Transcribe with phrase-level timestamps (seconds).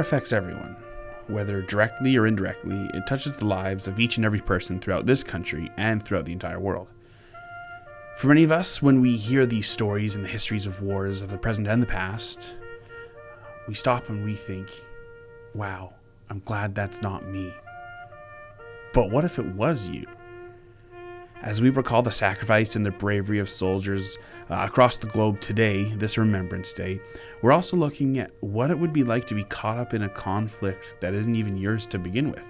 [0.00, 0.76] Affects everyone,
[1.28, 2.88] whether directly or indirectly.
[2.94, 6.32] It touches the lives of each and every person throughout this country and throughout the
[6.32, 6.88] entire world.
[8.16, 11.30] For many of us, when we hear these stories and the histories of wars of
[11.30, 12.54] the present and the past,
[13.68, 14.70] we stop and we think,
[15.54, 15.92] wow,
[16.30, 17.52] I'm glad that's not me.
[18.94, 20.06] But what if it was you?
[21.42, 24.18] As we recall the sacrifice and the bravery of soldiers
[24.50, 27.00] uh, across the globe today, this Remembrance Day,
[27.40, 30.08] we're also looking at what it would be like to be caught up in a
[30.10, 32.46] conflict that isn't even yours to begin with.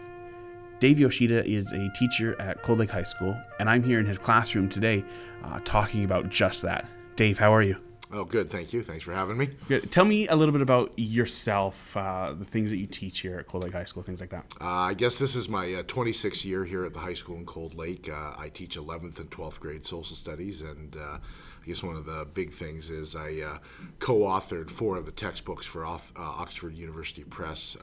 [0.80, 4.18] Dave Yoshida is a teacher at Cold Lake High School, and I'm here in his
[4.18, 5.04] classroom today
[5.44, 6.84] uh, talking about just that.
[7.14, 7.76] Dave, how are you?
[8.12, 8.50] Oh, good.
[8.50, 8.82] Thank you.
[8.82, 9.50] Thanks for having me.
[9.68, 9.90] Good.
[9.90, 13.46] Tell me a little bit about yourself, uh, the things that you teach here at
[13.46, 14.46] Cold Lake High School, things like that.
[14.60, 17.46] Uh, I guess this is my uh, 26th year here at the high school in
[17.46, 18.08] Cold Lake.
[18.08, 21.18] Uh, I teach 11th and 12th grade social studies, and uh,
[21.62, 23.58] I guess one of the big things is I uh,
[23.98, 27.76] co-authored four of the textbooks for Oxford University Press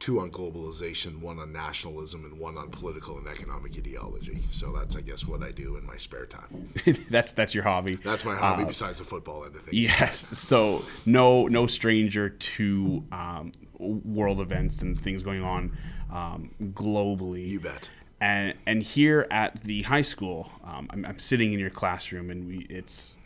[0.00, 4.40] two on globalization, one on nationalism, and one on political and economic ideology.
[4.50, 6.72] So that's, I guess, what I do in my spare time.
[7.10, 7.96] that's that's your hobby.
[7.96, 9.76] That's my hobby, uh, besides the football end of things.
[9.76, 10.38] Yes.
[10.38, 15.76] So no no stranger to um, world events and things going on
[16.10, 17.46] um, globally.
[17.46, 17.88] You bet.
[18.20, 22.46] And and here at the high school, um, I'm, I'm sitting in your classroom, and
[22.46, 23.18] we it's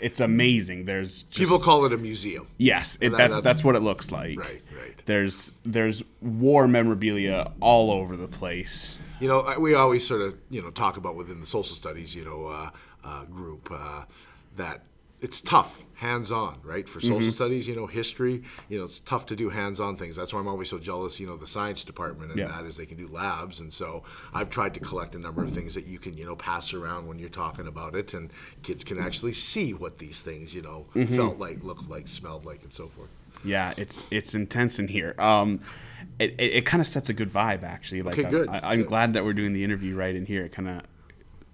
[0.00, 0.84] it's amazing.
[0.84, 2.46] There's just, people call it a museum.
[2.58, 4.38] Yes, it, that, that's, that's, that's what it looks like.
[4.38, 5.02] Right, right.
[5.06, 8.98] There's there's war memorabilia all over the place.
[9.20, 12.24] You know, we always sort of you know talk about within the social studies you
[12.24, 12.70] know uh,
[13.04, 14.04] uh, group uh,
[14.56, 14.82] that
[15.20, 17.30] it's tough hands-on right for social mm-hmm.
[17.30, 20.46] studies you know history you know it's tough to do hands-on things that's why i'm
[20.46, 22.46] always so jealous you know the science department and yeah.
[22.46, 25.50] that is they can do labs and so i've tried to collect a number of
[25.50, 28.30] things that you can you know pass around when you're talking about it and
[28.62, 31.16] kids can actually see what these things you know mm-hmm.
[31.16, 33.10] felt like looked like smelled like and so forth
[33.42, 35.58] yeah it's it's intense in here um,
[36.20, 38.48] it, it, it kind of sets a good vibe actually like okay, good.
[38.48, 40.82] I, am glad that we're doing the interview right in here it kind of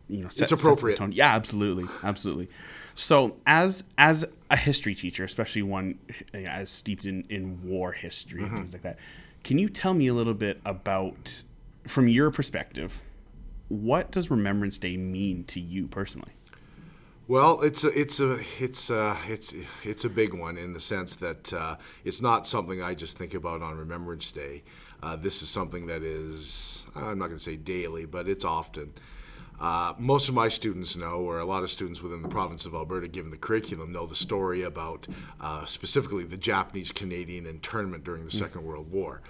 [0.09, 1.13] you know set, it's appropriate tone.
[1.13, 2.49] yeah absolutely absolutely
[2.95, 5.99] so as as a history teacher especially one
[6.35, 8.51] as steeped in in war history mm-hmm.
[8.51, 8.99] and things like that
[9.43, 11.43] can you tell me a little bit about
[11.87, 13.01] from your perspective
[13.69, 16.33] what does remembrance day mean to you personally
[17.27, 21.15] well, it's a, it's a, it's a, it's it's a big one in the sense
[21.17, 24.63] that uh, it's not something I just think about on Remembrance Day.
[25.03, 28.93] Uh, this is something that is I'm not going to say daily, but it's often.
[29.61, 32.75] Uh, most of my students know, or a lot of students within the province of
[32.75, 35.07] Alberta, given the curriculum, know the story about
[35.41, 38.39] uh, specifically the Japanese Canadian internment during the mm.
[38.39, 39.21] Second World War.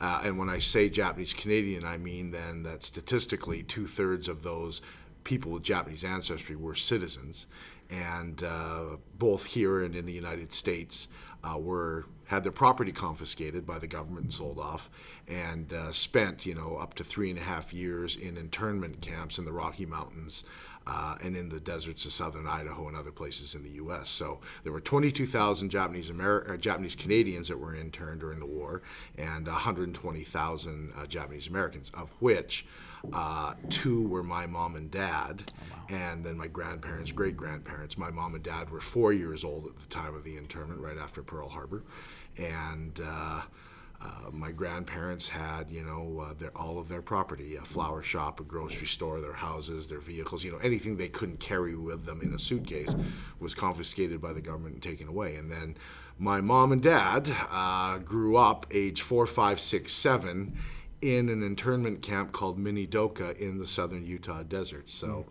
[0.00, 4.42] Uh, and when I say Japanese Canadian, I mean then that statistically two thirds of
[4.42, 4.82] those
[5.24, 7.46] people with Japanese ancestry were citizens,
[7.90, 11.06] and uh, both here and in the United States
[11.44, 14.88] uh, were had their property confiscated by the government and sold off,
[15.28, 19.38] and uh, spent you know up to three and a half years in internment camps
[19.38, 20.44] in the Rocky Mountains.
[20.84, 24.10] Uh, and in the deserts of southern Idaho and other places in the U.S.
[24.10, 28.82] So there were 22,000 Japanese Ameri- uh, Japanese Canadians that were interned during the war,
[29.16, 32.66] and 120,000 uh, Japanese Americans, of which
[33.12, 35.86] uh, two were my mom and dad, oh, wow.
[35.96, 37.98] and then my grandparents, great grandparents.
[37.98, 40.98] My mom and dad were four years old at the time of the internment, right
[40.98, 41.82] after Pearl Harbor,
[42.38, 43.00] and.
[43.04, 43.42] Uh,
[44.04, 48.40] uh, my grandparents had, you know, uh, their, all of their property a flower shop,
[48.40, 52.20] a grocery store, their houses, their vehicles, you know, anything they couldn't carry with them
[52.20, 52.96] in a suitcase
[53.38, 55.36] was confiscated by the government and taken away.
[55.36, 55.76] And then
[56.18, 60.56] my mom and dad uh, grew up age four, five, six, seven
[61.02, 64.88] in an internment camp called Minidoka in the southern Utah desert.
[64.88, 65.26] So,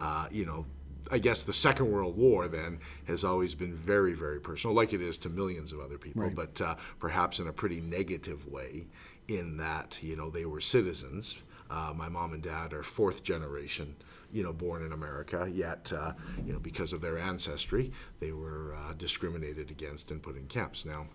[0.00, 0.64] uh, you know,
[1.10, 5.00] I guess the Second World War then has always been very, very personal, like it
[5.00, 6.34] is to millions of other people, right.
[6.34, 8.86] but uh, perhaps in a pretty negative way,
[9.28, 11.36] in that you know they were citizens.
[11.68, 13.96] Uh, my mom and dad are fourth generation,
[14.32, 15.48] you know, born in America.
[15.52, 16.12] Yet, uh,
[16.44, 20.84] you know, because of their ancestry, they were uh, discriminated against and put in camps.
[20.84, 21.08] Now,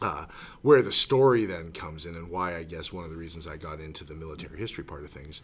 [0.00, 0.26] uh,
[0.62, 3.56] where the story then comes in, and why I guess one of the reasons I
[3.56, 5.42] got into the military history part of things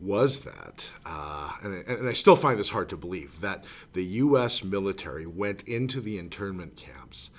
[0.00, 4.64] was that, uh, and, and, I still find this hard to believe, that the U.S.
[4.64, 7.30] military went into the internment camps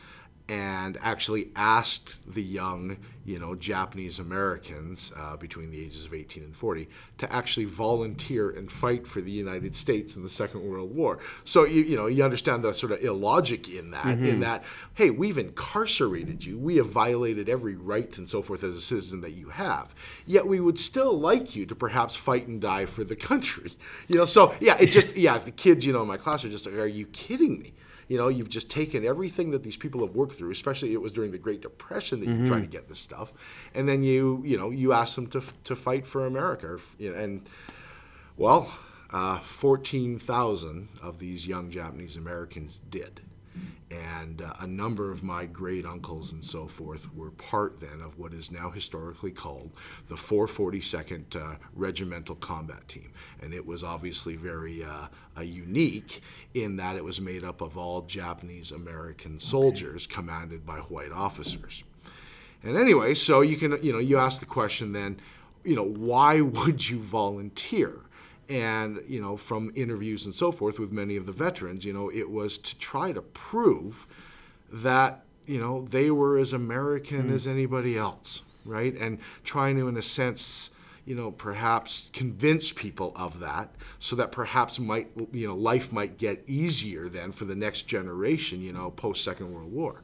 [0.48, 6.44] and actually asked the young, you know, Japanese Americans uh, between the ages of 18
[6.44, 6.88] and 40
[7.18, 11.18] to actually volunteer and fight for the United States in the Second World War.
[11.46, 14.06] So you you know you understand the sort of illogic in that.
[14.06, 14.26] Mm-hmm.
[14.26, 14.64] In that,
[14.94, 19.22] hey, we've incarcerated you, we have violated every right and so forth as a citizen
[19.22, 19.96] that you have.
[20.28, 23.72] Yet we would still like you to perhaps fight and die for the country.
[24.08, 26.50] You know, so yeah, it just yeah, the kids you know in my class are
[26.50, 27.74] just like, are you kidding me?
[28.08, 31.12] You know, you've just taken everything that these people have worked through, especially it was
[31.12, 33.34] during the Great Depression that you're trying to get this stuff,
[33.74, 36.78] and then you, you know, you ask them to, to fight for America.
[37.00, 37.50] You know, and,
[38.38, 38.72] well,
[39.12, 43.22] uh, 14,000 of these young Japanese Americans did.
[43.92, 48.18] And uh, a number of my great uncles and so forth were part then of
[48.18, 49.72] what is now historically called
[50.10, 53.12] the 442nd uh, Regimental Combat Team.
[53.42, 55.08] And it was obviously very uh,
[55.38, 56.22] uh, unique
[56.54, 61.84] in that it was made up of all Japanese American soldiers commanded by white officers.
[62.64, 65.20] And anyway, so you can, you know, you ask the question then,
[65.64, 68.02] you know, why would you volunteer?
[68.48, 72.10] And, you know, from interviews and so forth with many of the veterans, you know,
[72.10, 74.06] it was to try to prove
[74.72, 78.96] that, you know, they were as American as anybody else, right?
[78.96, 80.70] And trying to, in a sense,
[81.06, 83.70] you know, perhaps convince people of that
[84.00, 88.62] so that perhaps might, you know, life might get easier then for the next generation,
[88.62, 90.02] you know, post Second World War.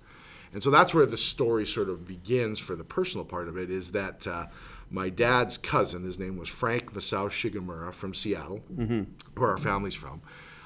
[0.53, 3.71] And so that's where the story sort of begins for the personal part of it
[3.71, 4.45] is that uh,
[4.91, 8.61] my dad's cousin, his name was Frank Masao Shigemura from Seattle,
[9.35, 10.21] where our family's from.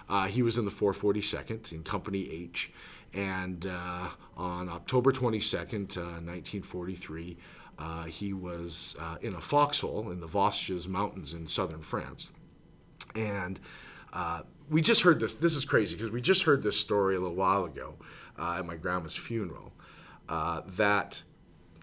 [0.10, 2.72] Uh, he was in the 442nd in Company H.
[3.14, 7.38] And uh, on October 22nd, uh, 1943,
[7.78, 12.30] uh, he was uh, in a foxhole in the Vosges Mountains in southern France.
[13.16, 13.60] And
[14.12, 15.36] uh, we just heard this.
[15.36, 17.96] This is crazy because we just heard this story a little while ago
[18.38, 19.74] uh, at my grandma's funeral
[20.30, 21.24] uh, that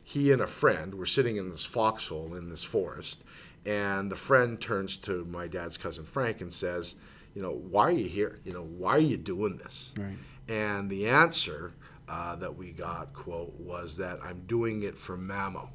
[0.02, 3.22] he and a friend were sitting in this foxhole in this forest,
[3.64, 6.96] and the friend turns to my dad's cousin Frank and says,
[7.34, 8.40] "You know, why are you here?
[8.44, 10.16] You know, why are you doing this?" Right.
[10.48, 11.72] And the answer
[12.08, 15.68] uh, that we got, quote, was that I'm doing it for Mamo,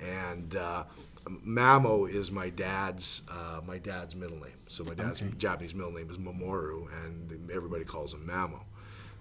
[0.00, 0.84] and uh,
[1.26, 4.52] Mamo is my dad's uh, my dad's middle name.
[4.68, 8.60] So my dad's Japanese middle name is Mamoru, and everybody calls him Mamo.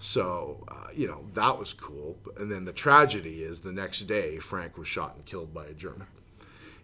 [0.03, 2.17] So uh, you know that was cool.
[2.35, 5.73] And then the tragedy is the next day Frank was shot and killed by a
[5.73, 6.07] German.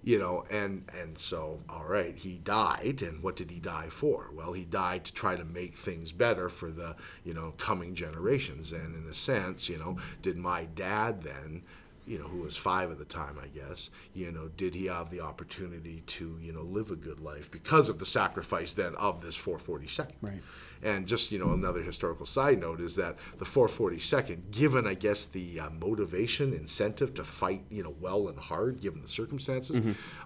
[0.02, 3.02] You know, and and so all right, he died.
[3.02, 4.30] And what did he die for?
[4.34, 6.96] Well, he died to try to make things better for the
[7.26, 8.72] you know coming generations.
[8.72, 11.64] And in a sense, you know, did my dad then?
[12.10, 15.12] You know, who was five at the time, I guess, you know, did he have
[15.12, 19.22] the opportunity to, you know, live a good life because of the sacrifice then of
[19.22, 20.14] this 442nd?
[20.22, 20.42] Right.
[20.82, 25.26] And just, you know, another historical side note is that the 442nd, given, I guess,
[25.26, 29.80] the uh, motivation, incentive to fight, you know, well and hard, given the circumstances,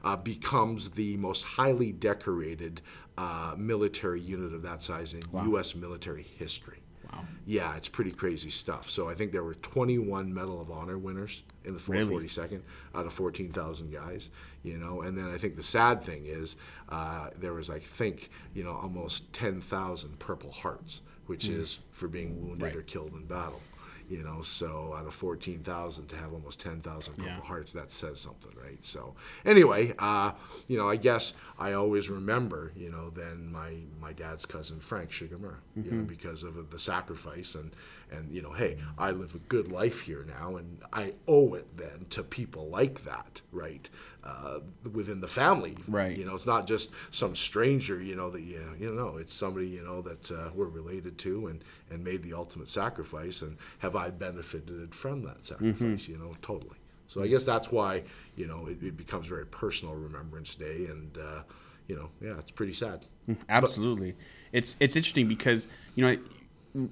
[0.03, 2.81] uh, becomes the most highly decorated
[3.17, 5.75] uh, military unit of that size in U.S.
[5.75, 6.82] military history.
[7.13, 7.25] Wow.
[7.45, 8.89] Yeah, it's pretty crazy stuff.
[8.89, 12.61] So I think there were 21 Medal of Honor winners in the 442nd
[12.95, 14.29] out of 14,000 guys.
[14.63, 16.55] You know, and then I think the sad thing is
[16.89, 22.41] uh, there was, I think, you know, almost 10,000 Purple Hearts, which is for being
[22.41, 22.75] wounded Right.
[22.75, 23.61] or killed in battle.
[24.09, 27.39] You know, so out of 14,000 to have almost 10,000 Purple Yeah.
[27.41, 28.83] Hearts, that says something, right?
[28.83, 29.15] So
[29.45, 30.31] anyway, uh,
[30.67, 35.09] you know, I guess I always remember, you know, then my, my dad's cousin Frank
[35.11, 37.71] Shigemura, you know, because of the sacrifice and,
[38.15, 41.77] and, you know, hey, I live a good life here now and I owe it
[41.77, 43.89] then to people like that, right?
[44.23, 44.59] Uh,
[44.93, 46.17] within the family, Right.
[46.17, 49.67] You know, it's not just some stranger, you know, that you, you know, it's somebody,
[49.67, 53.41] you know, that uh, we're related to and, and made the ultimate sacrifice.
[53.41, 56.77] And have I benefited from that sacrifice, you know, totally.
[57.07, 58.03] So I guess that's why,
[58.37, 60.85] you know, it, it becomes very personal Remembrance Day.
[60.85, 61.43] And, uh,
[61.87, 63.05] you know, yeah, it's pretty sad.
[63.49, 64.15] Absolutely.
[64.51, 66.17] It's it's interesting because you know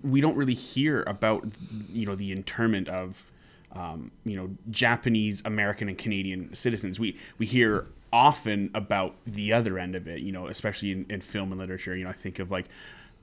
[0.04, 1.46] we don't really hear about
[1.92, 3.32] you know the internment of
[3.74, 7.00] um, you know Japanese, American, and Canadian citizens.
[7.00, 10.22] We we hear often about the other end of it.
[10.22, 11.96] You know, especially in, in film and literature.
[11.96, 12.68] You know, I think of like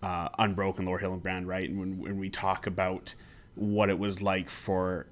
[0.03, 1.69] uh, Unbroken, Laura Hillenbrand, right?
[1.69, 3.15] And when when we talk about
[3.55, 5.07] what it was like for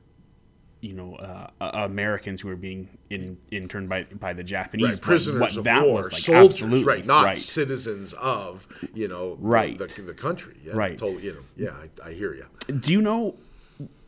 [0.86, 5.00] you know uh, uh, Americans who were being in, interned by by the Japanese, Right,
[5.00, 6.20] prisoners what of that war, was like.
[6.22, 7.06] soldiers, Absolutely, right?
[7.06, 7.38] Not right.
[7.38, 9.76] citizens of, you know, the- Right.
[9.78, 10.56] the, the country.
[10.64, 10.96] Yeah, Right.
[10.98, 11.70] Totally, you know, yeah,
[12.04, 12.46] I, I hear you.
[12.80, 13.34] do you know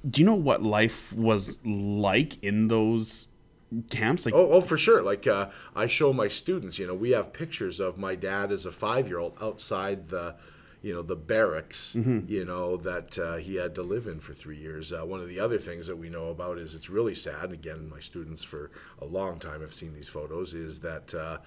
[0.08, 3.28] do you know what life was like in those
[3.90, 5.02] camps like Oh, oh, for sure.
[5.02, 8.64] Like uh, I show my students, you know, we have pictures of my dad as
[8.64, 10.36] a five-year-old outside the,
[10.88, 14.56] you know, the barracks, you know, that uh, he had to live in for three
[14.56, 14.90] years.
[14.90, 17.52] Uh, one of the other things that we know about is it's really sad.
[17.52, 20.54] Again, my students for a long time have seen these photos.
[20.54, 21.38] Is that, uh,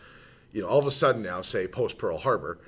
[0.52, 2.60] you know, all of a sudden now, say post Pearl Harbor,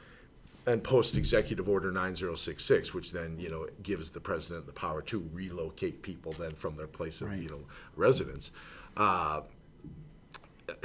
[0.66, 5.30] and post Executive Order 9066, which then you know gives the president the power to
[5.32, 7.40] relocate people then from their place of Right.
[7.40, 7.66] you know
[7.96, 8.50] residence.
[8.98, 9.42] Uh,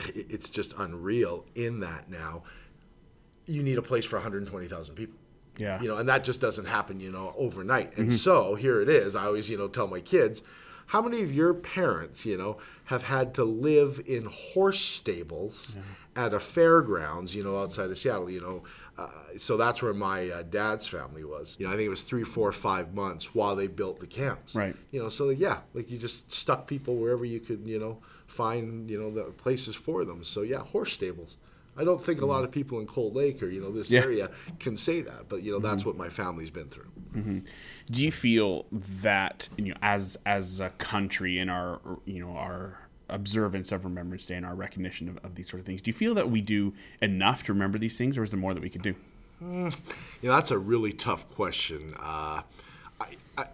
[0.09, 2.43] it's just unreal in that now
[3.47, 5.17] you need a place for 120,000 people
[5.59, 5.81] Yeah.
[5.83, 7.97] You know, and that just doesn't happen, you know, overnight.
[7.99, 9.15] And so here it is.
[9.15, 10.43] I always, you know, tell my kids,
[10.87, 15.77] how many of your parents, you know, have had to live in horse stables
[16.17, 18.63] at a fairgrounds, you know, outside of Seattle, you know?
[18.97, 21.57] Uh, so that's where my uh, dad's family was.
[21.59, 24.57] You know, I think it was three, four, five months while they built the camps.
[24.57, 24.75] Right.
[24.91, 28.91] You know, so yeah, like you just stuck people wherever you could, you know, find,
[28.91, 30.25] you know, the places for them.
[30.25, 31.37] So yeah, horse stables.
[31.79, 34.01] I don't think a lot of people in Cold Lake or you know this Yeah.
[34.01, 36.91] area can say that, but you know that's what my family's been through.
[37.91, 42.81] Do you feel that you know, as as a country in our you know our
[43.09, 45.95] observance of Remembrance Day and our recognition of, of these sort of things, do you
[45.95, 48.69] feel that we do enough to remember these things, or is there more that we
[48.69, 48.95] could do?
[49.41, 49.71] You
[50.25, 51.95] know, that's a really tough question.
[51.99, 52.43] Uh,
[53.01, 53.07] I,
[53.39, 53.47] I,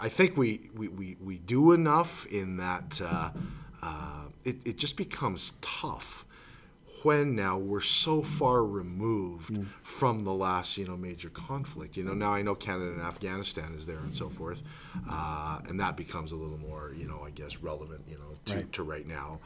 [0.00, 3.30] I think we, we, we, we do enough in that uh,
[3.82, 6.23] uh, it, it just becomes tough
[7.04, 11.96] when now we're so far removed from the last you know major conflict.
[11.96, 14.62] You know, now I know Canada and Afghanistan is there and so forth,
[15.10, 18.54] uh, and that becomes a little more you know I guess relevant you know to,
[18.56, 18.72] Right.
[18.72, 19.40] to right now.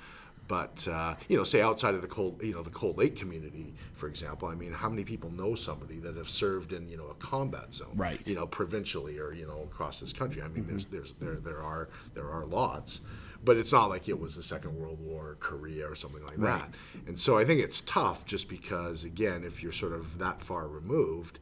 [0.47, 3.75] But uh, you know, say outside of the cold, you know, the Cold Lake community,
[3.93, 4.49] for example.
[4.49, 7.75] I mean, how many people know somebody that have served in you know a combat
[7.75, 8.27] zone, Right.
[8.27, 10.41] You know, provincially or you know across this country.
[10.41, 13.03] I mean, there's there's there there are there are lots,
[13.49, 16.37] but it's not like it was the Second World War, or Korea, or something like
[16.37, 16.69] that.
[17.07, 20.69] And so I think it's tough, just because again, if you're sort of that far
[20.69, 21.39] removed,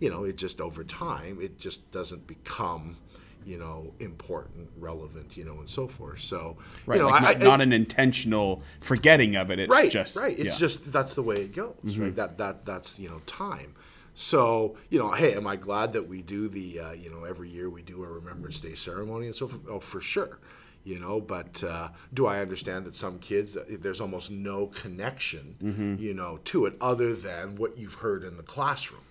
[0.00, 2.96] you know, it just over time, it just doesn't become.
[3.44, 6.20] You know, important, relevant, you know, and so forth.
[6.20, 9.58] So, Right, you know, like I- not, I- not an intentional forgetting of it.
[9.58, 10.30] It's right, just right.
[10.30, 10.50] It's yeah.
[10.52, 10.58] Mm-hmm.
[10.60, 11.74] just that's the way it goes.
[11.98, 12.14] Right.
[12.14, 13.74] That that that's you know time.
[14.14, 17.48] So you know, hey, am I glad that we do the uh, you know every
[17.48, 19.62] year we do a Remembrance Day ceremony and so forth?
[19.68, 20.38] Oh, for sure.
[20.84, 25.56] You know, but uh, do I understand that some kids uh, there's almost no connection,
[25.62, 25.94] Mm-hmm.
[25.98, 29.02] you know, to it other than what you've heard in the classroom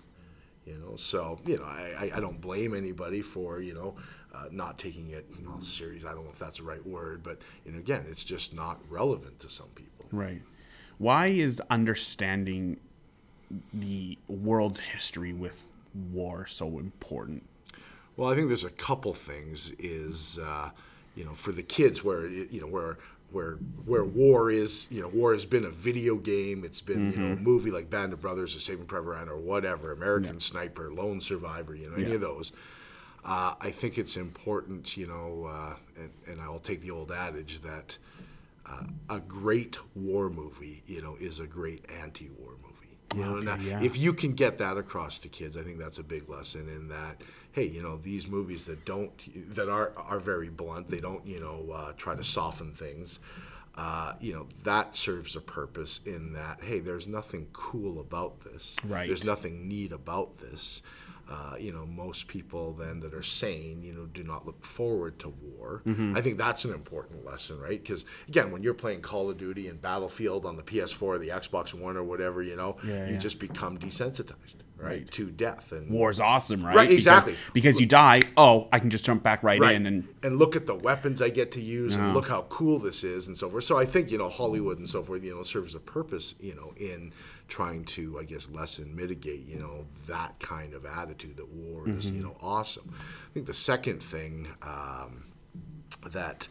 [0.64, 3.96] you know so you know i, I, don't blame anybody for you know
[4.32, 7.38] uh, not taking it all serious i don't know if that's the right word but
[7.66, 10.40] you know again it's just not relevant to some people Right.
[10.98, 12.78] Why is understanding
[13.74, 15.66] the world's history with
[16.12, 17.42] war so important?
[18.16, 20.70] well i think there's a couple things is uh,
[21.16, 22.98] you know for the kids where you know where
[23.30, 23.52] where
[23.86, 27.32] where war is you know war has been a video game it's been you know
[27.32, 31.20] a movie like band of brothers or saving private ryan or whatever american sniper lone
[31.20, 32.14] survivor you know any Yeah.
[32.16, 32.52] of those
[33.24, 37.12] uh, I think it's important, you know, uh, and, and I will take the old
[37.12, 37.96] adage that
[38.66, 42.96] uh, a great war movie, you know, is a great anti-war movie.
[43.14, 43.80] You know, Okay, yeah.
[43.80, 46.88] if you can get that across to kids, I think that's a big lesson in
[46.88, 47.20] that.
[47.52, 49.12] Hey, you know, these movies that don't
[49.54, 53.20] that are are very blunt, they don't, you know, uh, try to soften things.
[53.74, 56.60] Uh, you know, that serves a purpose in that.
[56.62, 58.76] Hey, there's nothing cool about this.
[58.84, 59.06] Right.
[59.06, 60.82] There's nothing neat about this.
[61.30, 65.18] Uh, you know, most people then that are sane, you know, do not look forward
[65.20, 65.80] to war.
[65.86, 66.14] Mm-hmm.
[66.16, 67.82] I think that's an important lesson, right?
[67.82, 71.28] Because again, when you're playing Call of Duty and Battlefield on the PS4 or the
[71.28, 73.18] Xbox One or whatever, you know, Yeah, you yeah.
[73.18, 76.74] just become desensitized, right, to death and War's awesome, right?
[76.74, 77.36] Right, exactly.
[77.52, 79.74] Because, you die, oh, I can just jump back right, right.
[79.74, 82.78] in and and look at the weapons I get to use and look how cool
[82.78, 83.64] this is and so forth.
[83.64, 86.54] So I think you know Hollywood and so forth, you know, serves a purpose, you
[86.54, 87.12] know, in
[87.48, 92.10] trying to I guess lessen, mitigate, you know, that kind of attitude that war is,
[92.10, 92.94] you know, awesome.
[92.94, 95.24] I think the second thing um,
[96.06, 96.48] that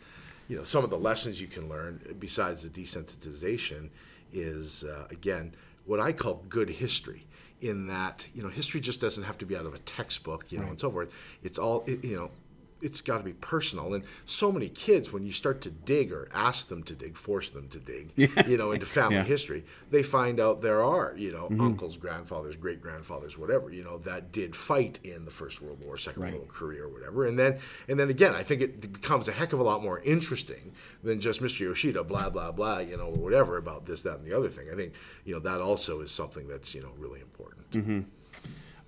[0.48, 3.90] you know some of the lessons you can learn besides the desensitization
[4.32, 5.54] is uh, again
[5.86, 7.26] what I call good history.
[7.62, 10.60] In that you know history just doesn't have to be out of a textbook, you
[10.60, 11.14] know, and so forth.
[11.44, 12.32] It's all it, you know
[12.82, 13.94] it's got to be personal.
[13.94, 17.50] And so many kids, when you start to dig or ask them to dig, force
[17.50, 18.12] them to dig,
[18.48, 19.24] you know, into family Yeah.
[19.24, 21.62] history, they find out there are, you know, mm-hmm.
[21.62, 25.98] uncles, grandfathers, great grandfathers, whatever, you know, that did fight in the First World War,
[25.98, 26.34] Second Right.
[26.34, 27.26] World War, Korea, or whatever.
[27.26, 30.00] And then, and then again, I think it becomes a heck of a lot more
[30.00, 30.74] interesting
[31.04, 31.62] than just Mr.
[31.62, 34.68] Yoshida, blah blah blah, you know, or whatever about this, that, and the other thing.
[34.72, 34.94] I think,
[35.26, 37.72] you know, that also is something that's you know really important.
[37.72, 38.00] Mm-hmm.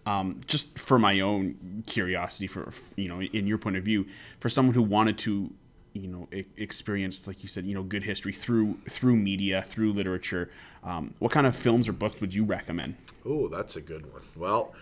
[0.06, 4.06] Um, just for my own curiosity, for you know, in your point of view,
[4.40, 5.52] for someone who wanted to,
[5.94, 9.94] you know, e- experience, like you said, you know, good history through through media, through
[9.94, 10.50] literature,
[10.84, 12.96] um, what kind of films or books would you recommend?
[13.26, 14.24] Oh, that's a good one.
[14.36, 14.74] Well,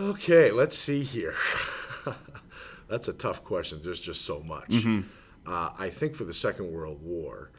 [0.00, 1.34] okay, let's see here.
[2.88, 3.80] that's a tough question.
[3.82, 4.84] There's just so much.
[5.46, 7.50] Uh, I think for the Second World War,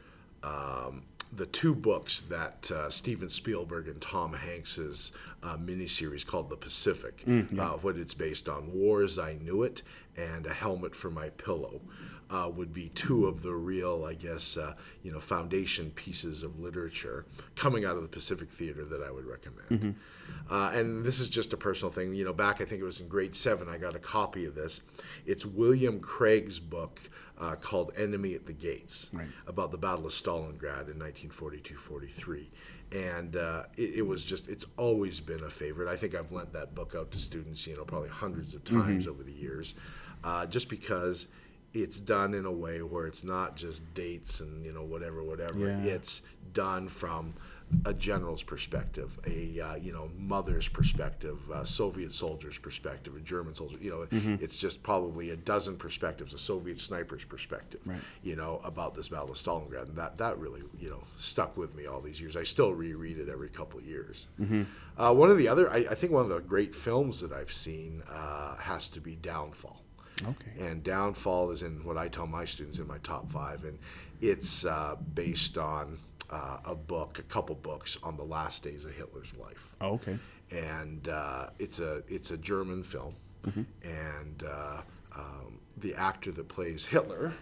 [0.42, 5.12] um, the two books that uh, Steven Spielberg and Tom Hanks's
[5.42, 9.82] uh, miniseries called The Pacific, uh, what it's based on, War as I Knew It
[10.16, 11.80] and A Helmet for My Pillow.
[12.32, 16.58] Uh, would be two of the real, I guess, uh, you know, foundation pieces of
[16.58, 19.96] literature coming out of the Pacific Theater that I would recommend.
[20.50, 22.14] Uh, and this is just a personal thing.
[22.14, 24.54] You know, back I think it was in grade seven, I got a copy of
[24.54, 24.80] this.
[25.26, 27.00] It's William Craig's book
[27.38, 29.28] uh, called Enemy at the Gates Right.
[29.46, 32.46] about the Battle of Stalingrad in 1942-43.
[32.92, 35.88] And uh, it, it was just, it's always been a favorite.
[35.88, 39.06] I think I've lent that book out to students, you know, probably hundreds of times
[39.08, 39.74] over the years,
[40.24, 41.28] uh, just because
[41.74, 45.58] it's done in a way where it's not just dates and, you know, whatever, whatever.
[45.58, 45.78] Yeah.
[45.82, 47.34] It's done from
[47.86, 53.54] a general's perspective, a uh, you know mother's perspective, a Soviet soldier's perspective, a German
[53.54, 53.78] soldier.
[53.80, 54.44] You know, Mm-hmm.
[54.44, 57.80] it's just probably a dozen perspectives, a Soviet sniper's perspective.
[57.86, 57.98] Right.
[58.22, 61.74] You know about this battle of Stalingrad, and that that really you know stuck with
[61.74, 62.36] me all these years.
[62.36, 64.26] I still reread it every couple of years.
[64.38, 64.64] Mm-hmm.
[64.98, 67.52] Uh, one of the other, I, I think one of the great films that I've
[67.52, 69.80] seen uh, has to be Downfall.
[70.26, 70.66] Okay.
[70.66, 73.78] And Downfall is in what I tell my students in my top five, and
[74.20, 75.98] it's uh, based on
[76.30, 79.74] uh, a book, a couple books on the last days of Hitler's life.
[79.80, 80.18] Oh, okay.
[80.50, 83.14] And uh, it's a it's a German film,
[83.82, 84.82] and uh,
[85.16, 87.32] um, the actor that plays Hitler,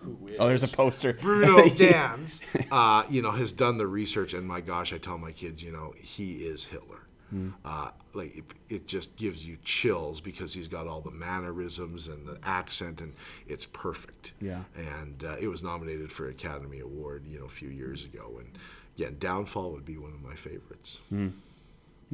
[0.00, 1.12] who is Oh, there's a poster.
[1.14, 5.32] Bruno Ganz, uh, you know, has done the research, and my gosh, I tell my
[5.32, 7.00] kids, you know, he is Hitler.
[7.30, 7.50] Hmm.
[7.64, 12.26] Uh, like it, it just gives you chills because he's got all the mannerisms and
[12.26, 13.14] the accent, and
[13.46, 14.32] it's perfect.
[14.40, 14.64] Yeah.
[14.76, 18.48] And uh, it was nominated for Academy Award, you know, a few years ago, and
[18.96, 20.98] again, Downfall would be one of my favorites.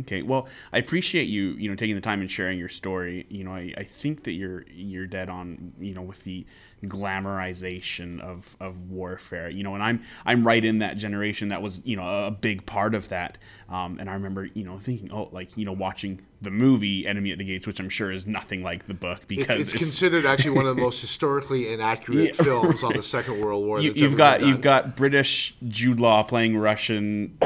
[0.01, 3.25] Okay, well, I appreciate you, you know, taking the time and sharing your story.
[3.31, 6.45] You know, I, I think that you're you're dead on, you know, with the
[6.85, 9.49] glamorization of, of warfare.
[9.49, 12.67] You know, and I'm I'm right in that generation that was, you know, a big
[12.67, 13.39] part of that.
[13.71, 17.33] Um, and I remember, you know, thinking, oh, like, you know, watching the movie Enemy
[17.33, 20.27] at the Gates, which I'm sure is nothing like the book It's, because it's considered
[20.27, 23.81] actually one of the most historically inaccurate Yeah, films on the Second World War.
[23.81, 27.39] you, ever got you've got British Jude Law playing Russian,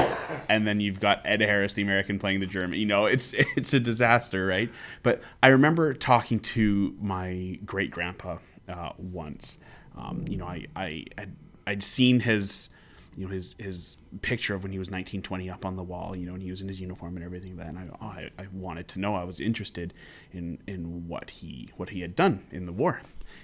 [0.49, 2.79] and then you've got Ed Harris, the American, playing the German.
[2.79, 4.69] You know, it's it's a disaster, right?
[5.03, 8.37] But I remember talking to my great grandpa
[8.67, 9.57] uh, once.
[9.97, 11.35] Um, you know, I I had,
[11.65, 12.69] I'd seen his
[13.15, 16.15] you know his his picture of when he was 19 20 up on the wall
[16.15, 18.47] you know and he was in his uniform and everything then I, oh, I I
[18.53, 19.15] wanted to know.
[19.15, 19.93] I was interested
[20.31, 23.01] in in what he what he had done in the war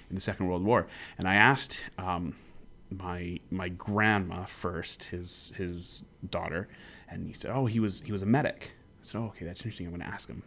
[0.08, 0.86] in the second world war.
[1.16, 2.34] And I asked um,
[2.90, 6.68] my my grandma first his his daughter
[7.08, 8.74] and he said oh he was he was a medic.
[9.00, 9.86] I said oh okay that's interesting.
[9.86, 10.42] I'm going to ask him.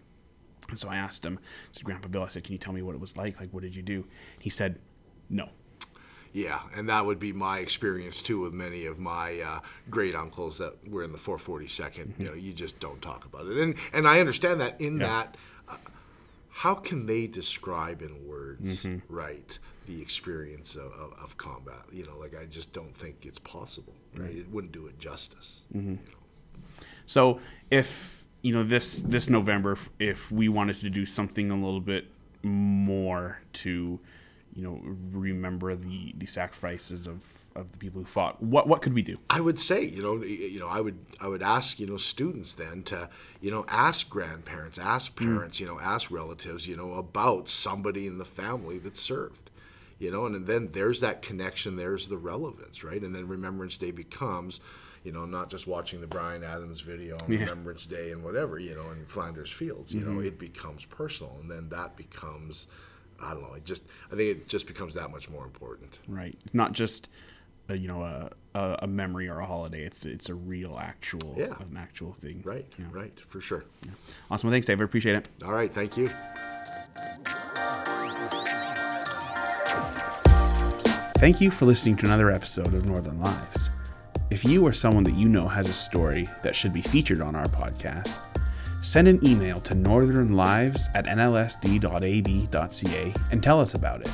[0.69, 2.81] And so I asked him I said Grandpa Bill I said can you tell me
[2.81, 3.39] what it was like?
[3.39, 4.05] Like what did you do?
[4.39, 4.79] He said
[5.29, 5.49] no
[6.33, 10.57] Yeah, and that would be my experience too with many of my uh, great uncles
[10.59, 12.17] that were in the 442nd.
[12.19, 14.79] You know, you just don't talk about it, and and I understand that.
[14.79, 15.07] In Yeah.
[15.07, 15.75] that, uh,
[16.49, 21.81] how can they describe in words, right, the experience of, of, of combat?
[21.91, 23.93] You know, like I just don't think it's possible.
[24.15, 25.63] Right, it wouldn't do it justice.
[25.73, 25.97] You know?
[27.05, 27.39] So
[27.69, 32.05] if you know this this November, if we wanted to do something a little bit
[32.43, 33.99] more to,
[34.53, 37.23] you know, remember the the sacrifices of
[37.55, 39.15] of the people who fought, what what could we do?
[39.29, 42.55] I would say, you know, you know, I would, I would ask, you know, students
[42.55, 43.09] then to,
[43.41, 48.17] you know, ask grandparents, ask parents, you know, ask relatives, you know, about somebody in
[48.17, 49.49] the family that served,
[49.99, 53.01] you know, and then there's that connection, there's the relevance, right?
[53.01, 54.61] And then Remembrance Day becomes,
[55.03, 58.75] you know, not just watching the Bryan Adams video on Remembrance Day and whatever, you
[58.75, 62.67] know, in Flanders Fields, you know, it becomes personal, and then that becomes,
[63.23, 65.99] I don't know, it just, I think it just becomes that much more important.
[66.07, 67.09] Right, it's not just.
[67.69, 69.83] A, you know, a, a, a memory or a holiday.
[69.83, 71.53] It's it's a real, actual, Yeah.
[71.59, 72.41] an actual thing.
[72.43, 72.85] Right, Yeah.
[72.91, 73.63] right, for sure.
[74.29, 74.47] Awesome.
[74.47, 74.81] Well, thanks, Dave.
[74.81, 75.29] I appreciate it.
[75.45, 76.09] All right, thank you.
[81.17, 83.69] Thank you for listening to another episode of Northern Lives.
[84.31, 87.35] If you or someone that you know has a story that should be featured on
[87.35, 88.15] our podcast,
[88.81, 94.11] send an email to northernlives at nlsd.ab.ca and tell us about it.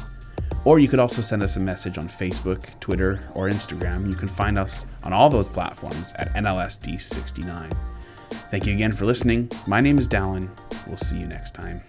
[0.65, 4.09] Or you could also send us a message on Facebook, Twitter, or Instagram.
[4.09, 7.75] You can find us on all those platforms at NLSD69.
[8.51, 9.49] Thank you again for listening.
[9.65, 10.49] My name is Dallin.
[10.85, 11.81] We'll see you next time.